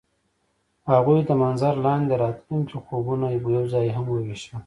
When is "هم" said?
3.95-4.05